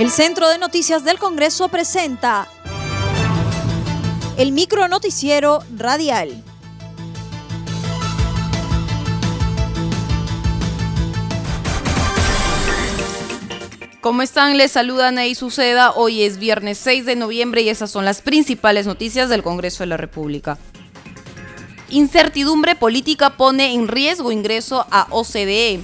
El 0.00 0.10
Centro 0.10 0.48
de 0.48 0.56
Noticias 0.56 1.04
del 1.04 1.18
Congreso 1.18 1.68
presenta 1.68 2.48
el 4.38 4.50
micro 4.50 4.88
noticiero 4.88 5.62
radial. 5.76 6.42
¿Cómo 14.00 14.22
están? 14.22 14.56
Les 14.56 14.72
saluda 14.72 15.10
Ney 15.10 15.34
Suceda. 15.34 15.90
Hoy 15.90 16.22
es 16.22 16.38
viernes 16.38 16.78
6 16.78 17.04
de 17.04 17.16
noviembre 17.16 17.60
y 17.60 17.68
esas 17.68 17.90
son 17.90 18.06
las 18.06 18.22
principales 18.22 18.86
noticias 18.86 19.28
del 19.28 19.42
Congreso 19.42 19.82
de 19.82 19.88
la 19.88 19.98
República. 19.98 20.56
Incertidumbre 21.90 22.74
política 22.74 23.36
pone 23.36 23.74
en 23.74 23.86
riesgo 23.86 24.32
ingreso 24.32 24.86
a 24.90 25.08
OCDE 25.10 25.82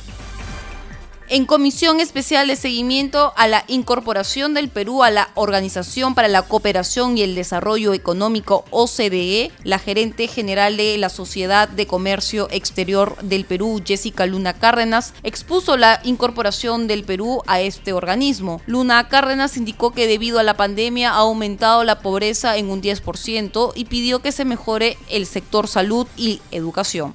en 1.28 1.44
Comisión 1.44 2.00
Especial 2.00 2.46
de 2.46 2.56
Seguimiento 2.56 3.32
a 3.36 3.48
la 3.48 3.64
Incorporación 3.66 4.54
del 4.54 4.68
Perú 4.68 5.02
a 5.02 5.10
la 5.10 5.30
Organización 5.34 6.14
para 6.14 6.28
la 6.28 6.42
Cooperación 6.42 7.18
y 7.18 7.22
el 7.22 7.34
Desarrollo 7.34 7.94
Económico 7.94 8.64
OCDE, 8.70 9.50
la 9.64 9.78
gerente 9.78 10.28
general 10.28 10.76
de 10.76 10.96
la 10.98 11.08
Sociedad 11.08 11.68
de 11.68 11.86
Comercio 11.86 12.48
Exterior 12.50 13.16
del 13.22 13.44
Perú, 13.44 13.82
Jessica 13.84 14.26
Luna 14.26 14.52
Cárdenas, 14.52 15.14
expuso 15.22 15.76
la 15.76 16.00
incorporación 16.04 16.86
del 16.86 17.04
Perú 17.04 17.42
a 17.46 17.60
este 17.60 17.92
organismo. 17.92 18.60
Luna 18.66 19.08
Cárdenas 19.08 19.56
indicó 19.56 19.92
que 19.92 20.06
debido 20.06 20.38
a 20.38 20.44
la 20.44 20.56
pandemia 20.56 21.10
ha 21.10 21.18
aumentado 21.18 21.82
la 21.84 22.00
pobreza 22.00 22.56
en 22.56 22.70
un 22.70 22.80
10% 22.80 23.72
y 23.74 23.84
pidió 23.86 24.20
que 24.20 24.32
se 24.32 24.44
mejore 24.44 24.96
el 25.08 25.26
sector 25.26 25.66
salud 25.66 26.06
y 26.16 26.40
educación. 26.52 27.14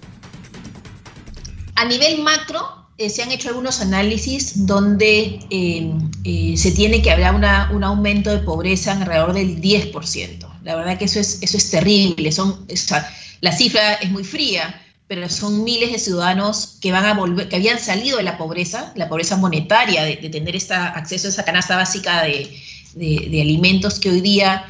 A 1.75 1.85
nivel 1.85 2.21
macro, 2.21 2.80
eh, 3.01 3.09
se 3.09 3.23
han 3.23 3.31
hecho 3.31 3.49
algunos 3.49 3.81
análisis 3.81 4.67
donde 4.67 5.39
eh, 5.49 5.91
eh, 6.23 6.53
se 6.55 6.71
tiene 6.71 7.01
que 7.01 7.09
haber 7.09 7.33
un 7.71 7.83
aumento 7.83 8.29
de 8.29 8.43
pobreza 8.43 8.91
en 8.91 9.01
alrededor 9.01 9.33
del 9.33 9.59
10%. 9.59 10.47
La 10.63 10.75
verdad 10.75 10.99
que 10.99 11.05
eso 11.05 11.19
es, 11.19 11.39
eso 11.41 11.57
es 11.57 11.71
terrible. 11.71 12.31
Son, 12.31 12.63
la 13.41 13.51
cifra 13.53 13.93
es 13.95 14.11
muy 14.11 14.23
fría, 14.23 14.79
pero 15.07 15.27
son 15.29 15.63
miles 15.63 15.91
de 15.91 15.97
ciudadanos 15.97 16.77
que 16.79 16.91
van 16.91 17.05
a 17.05 17.15
volver, 17.15 17.49
que 17.49 17.55
habían 17.55 17.79
salido 17.79 18.17
de 18.17 18.23
la 18.23 18.37
pobreza, 18.37 18.93
la 18.95 19.09
pobreza 19.09 19.35
monetaria, 19.35 20.03
de, 20.03 20.17
tener 20.17 20.55
esta, 20.55 20.89
acceso 20.89 21.27
a 21.27 21.31
esa 21.31 21.43
canasta 21.43 21.75
básica 21.77 22.21
de, 22.21 22.55
de 22.93 23.41
alimentos 23.41 23.99
que 23.99 24.11
hoy 24.11 24.21
día 24.21 24.67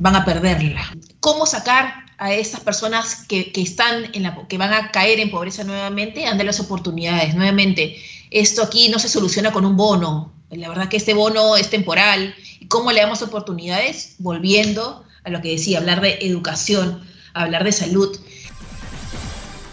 van 0.00 0.16
a 0.16 0.24
perderla. 0.24 0.92
¿Cómo 1.20 1.46
sacar 1.46 1.99
a 2.20 2.34
estas 2.34 2.60
personas 2.60 3.24
que, 3.26 3.50
están 3.56 4.10
en 4.12 4.24
la, 4.24 4.46
que 4.46 4.58
van 4.58 4.74
a 4.74 4.90
caer 4.92 5.20
en 5.20 5.30
pobreza 5.30 5.64
nuevamente, 5.64 6.20
dan 6.20 6.44
las 6.44 6.60
oportunidades. 6.60 7.34
Nuevamente, 7.34 7.96
esto 8.30 8.62
aquí 8.62 8.90
no 8.90 8.98
se 8.98 9.08
soluciona 9.08 9.52
con 9.52 9.64
un 9.64 9.74
bono. 9.74 10.30
La 10.50 10.68
verdad 10.68 10.90
que 10.90 10.98
este 10.98 11.14
bono 11.14 11.56
es 11.56 11.70
temporal. 11.70 12.34
¿Y 12.60 12.66
cómo 12.66 12.92
le 12.92 13.00
damos 13.00 13.22
oportunidades? 13.22 14.16
Volviendo 14.18 15.02
a 15.24 15.30
lo 15.30 15.40
que 15.40 15.52
decía, 15.52 15.78
hablar 15.78 16.02
de 16.02 16.18
educación, 16.20 17.02
hablar 17.32 17.64
de 17.64 17.72
salud. 17.72 18.20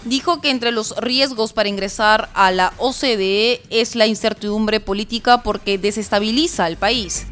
Dijo 0.06 0.40
que 0.40 0.50
entre 0.50 0.72
los 0.72 0.96
riesgos 0.96 1.52
para 1.52 1.68
ingresar 1.68 2.30
a 2.34 2.52
la 2.52 2.74
OCDE 2.78 3.62
es 3.70 3.98
la 3.98 4.08
incertidumbre 4.08 4.80
política 4.80 5.44
porque 5.44 5.78
desestabiliza 5.78 6.64
al 6.64 6.78
país. 6.78 7.26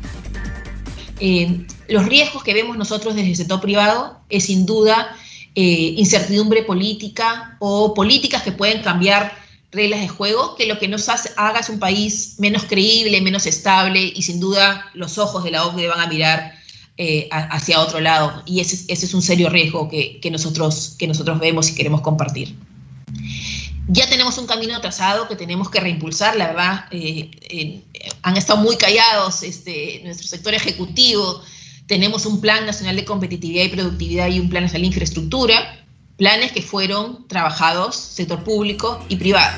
Eh, 1.22 1.66
los 1.88 2.06
riesgos 2.06 2.44
que 2.44 2.54
vemos 2.54 2.78
nosotros 2.78 3.16
desde 3.16 3.30
el 3.30 3.36
sector 3.36 3.62
privado 3.62 4.20
es 4.30 4.46
sin 4.46 4.66
duda 4.66 5.16
eh, 5.56 5.94
incertidumbre 5.98 6.64
política 6.64 7.56
o 7.60 7.94
políticas 7.94 8.44
que 8.44 8.52
pueden 8.52 8.82
cambiar 8.82 9.34
reglas 9.72 10.02
de 10.02 10.08
juego, 10.08 10.56
que 10.56 10.66
lo 10.66 10.80
que 10.80 10.88
nos 10.88 11.08
hace, 11.10 11.32
haga 11.38 11.60
es 11.60 11.70
un 11.70 11.80
país 11.80 12.36
menos 12.40 12.64
creíble, 12.64 13.22
menos 13.22 13.46
estable 13.46 14.02
y 14.02 14.22
sin 14.24 14.40
duda 14.40 14.90
los 14.94 15.18
ojos 15.18 15.44
de 15.44 15.52
la 15.52 15.66
OCDE 15.66 15.88
van 15.88 16.00
a 16.00 16.08
mirar 16.08 16.54
eh, 16.98 17.28
hacia 17.32 17.80
otro 17.80 18.00
lado. 18.00 18.44
Y 18.46 18.62
ese, 18.62 18.86
es 18.92 19.14
un 19.14 19.22
serio 19.22 19.50
riesgo 19.50 19.90
que, 19.90 20.20
nosotros, 20.32 20.96
que 20.98 21.08
nosotros 21.08 21.40
vemos 21.40 21.70
y 21.70 21.76
queremos 21.76 22.02
compartir. 22.02 22.56
Ya 23.88 24.10
tenemos 24.10 24.38
un 24.38 24.48
camino 24.48 24.80
trazado 24.82 25.28
que 25.28 25.36
tenemos 25.36 25.70
que 25.70 25.80
reimpulsar, 25.80 26.36
la 26.36 26.48
verdad, 26.48 26.86
eh, 26.92 27.82
han 28.24 28.36
estado 28.36 28.60
muy 28.60 28.78
callados 28.78 29.44
este, 29.44 30.02
nuestro 30.04 30.28
sector 30.28 30.54
ejecutivo, 30.54 31.42
tenemos 31.88 32.26
un 32.26 32.42
plan 32.42 32.66
nacional 32.66 32.96
de 32.96 33.06
competitividad 33.06 33.66
y 33.66 33.70
productividad 33.70 34.28
y 34.30 34.40
un 34.40 34.50
plan 34.50 34.64
nacional 34.64 34.84
de 34.84 34.88
infraestructura, 34.88 35.86
planes 36.18 36.52
que 36.52 36.62
fueron 36.62 37.28
trabajados 37.28 37.96
sector 37.96 38.44
público 38.44 39.04
y 39.10 39.18
privado. 39.18 39.58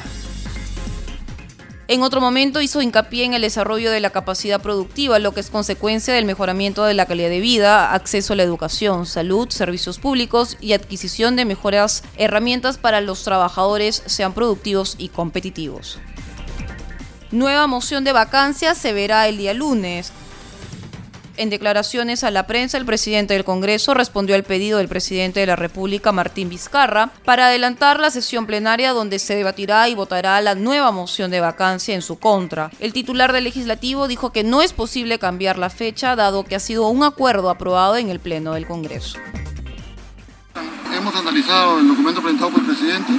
En 1.90 2.04
otro 2.04 2.20
momento 2.20 2.60
hizo 2.60 2.82
hincapié 2.82 3.24
en 3.24 3.34
el 3.34 3.44
desarrollo 3.44 3.92
de 3.92 4.02
la 4.02 4.10
capacidad 4.10 4.62
productiva, 4.62 5.20
lo 5.20 5.34
que 5.34 5.40
es 5.40 5.50
consecuencia 5.50 6.14
del 6.14 6.26
mejoramiento 6.26 6.84
de 6.84 6.94
la 6.94 7.06
calidad 7.06 7.30
de 7.30 7.40
vida, 7.40 7.94
acceso 7.94 8.34
a 8.34 8.36
la 8.36 8.44
educación, 8.44 9.06
salud, 9.06 9.50
servicios 9.50 9.98
públicos 9.98 10.58
y 10.60 10.74
adquisición 10.74 11.38
de 11.38 11.46
mejores 11.46 12.04
herramientas 12.18 12.78
para 12.78 13.00
los 13.00 13.24
trabajadores 13.24 14.04
sean 14.06 14.34
productivos 14.34 14.96
y 14.98 15.08
competitivos. 15.08 15.98
Nueva 17.32 17.68
moción 17.68 18.04
de 18.04 18.12
vacancias 18.12 18.78
se 18.78 18.92
verá 18.92 19.30
el 19.30 19.38
día 19.38 19.54
lunes. 19.54 20.12
En 21.38 21.52
declaraciones 21.52 22.24
a 22.24 22.32
la 22.32 22.48
prensa, 22.48 22.80
el 22.80 22.86
presidente 22.86 23.36
del 23.36 23.44
Congreso 23.44 23.94
respondió 23.94 24.34
al 24.34 24.42
pedido 24.42 24.80
del 24.80 24.88
presidente 24.88 25.40
de 25.40 25.46
la 25.46 25.56
República, 25.56 26.12
Martín 26.12 26.50
Vizcarra, 26.50 27.12
para 27.26 27.46
adelantar 27.46 28.00
la 28.00 28.10
sesión 28.10 28.48
plenaria 28.48 28.92
donde 28.92 29.20
se 29.20 29.36
debatirá 29.36 29.88
y 29.88 29.94
votará 29.94 30.42
la 30.42 30.56
nueva 30.56 30.92
moción 30.92 31.30
de 31.30 31.40
vacancia 31.40 31.94
en 31.94 32.02
su 32.02 32.18
contra. 32.18 32.72
El 32.80 32.92
titular 32.92 33.34
del 33.34 33.44
legislativo 33.44 34.08
dijo 34.08 34.32
que 34.32 34.44
no 34.44 34.64
es 34.64 34.74
posible 34.74 35.20
cambiar 35.20 35.60
la 35.60 35.70
fecha, 35.70 36.16
dado 36.16 36.44
que 36.44 36.56
ha 36.56 36.60
sido 36.60 36.88
un 36.88 37.04
acuerdo 37.04 37.52
aprobado 37.52 37.98
en 37.98 38.10
el 38.10 38.20
Pleno 38.20 38.54
del 38.54 38.66
Congreso. 38.66 39.20
Hemos 40.92 41.16
analizado 41.16 41.78
el 41.78 41.88
documento 41.88 42.20
presentado 42.20 42.50
por 42.50 42.62
el 42.62 42.66
presidente, 42.66 43.14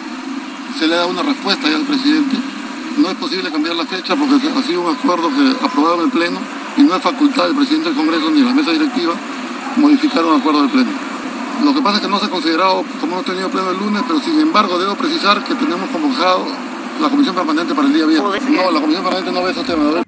se 0.76 0.88
le 0.88 0.96
da 0.96 1.06
una 1.06 1.22
respuesta 1.22 1.70
ya 1.70 1.76
al 1.76 1.86
presidente. 1.86 2.36
No 2.96 3.10
es 3.10 3.16
posible 3.16 3.48
cambiar 3.52 3.76
la 3.76 3.86
fecha 3.86 4.16
porque 4.16 4.34
ha 4.34 4.62
sido 4.64 4.80
un 4.80 4.96
acuerdo 4.96 5.28
que 5.28 5.64
aprobado 5.64 6.00
en 6.00 6.06
el 6.06 6.10
Pleno 6.10 6.57
y 6.78 6.82
no 6.82 6.94
es 6.94 7.02
facultad 7.02 7.44
del 7.44 7.56
presidente 7.56 7.88
del 7.88 7.96
Congreso 7.96 8.30
ni 8.30 8.40
de 8.40 8.46
la 8.46 8.54
mesa 8.54 8.70
directiva 8.70 9.14
modificar 9.76 10.24
un 10.24 10.40
acuerdo 10.40 10.62
del 10.62 10.70
Pleno. 10.70 10.90
Lo 11.64 11.74
que 11.74 11.82
pasa 11.82 11.96
es 11.96 12.02
que 12.02 12.08
no 12.08 12.18
se 12.18 12.26
ha 12.26 12.30
considerado, 12.30 12.84
como 13.00 13.14
hemos 13.14 13.24
tenido 13.24 13.48
pleno 13.50 13.70
el 13.70 13.78
lunes, 13.78 14.02
pero 14.06 14.20
sin 14.20 14.38
embargo 14.40 14.78
debo 14.78 14.94
precisar 14.94 15.42
que 15.42 15.54
tenemos 15.56 15.90
convocado 15.90 16.46
la 17.00 17.08
comisión 17.08 17.34
permanente 17.34 17.74
para 17.74 17.88
el 17.88 17.94
día 17.94 18.06
viernes. 18.06 18.42
No, 18.48 18.70
la 18.70 18.80
comisión 18.80 19.02
permanente 19.02 19.32
no 19.32 19.42
ve 19.42 19.50
esos 19.50 19.66
temas. 19.66 20.07